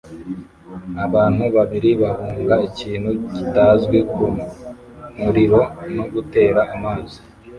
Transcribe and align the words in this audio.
Abantu 1.05 1.43
babiri 1.55 1.89
bahunga 2.01 2.55
ikintu 2.69 3.09
kitazwi 3.35 3.97
ku 4.13 4.25
muriro 5.21 5.61
no 5.95 6.05
gutera 6.13 6.61
amazi 6.75 7.19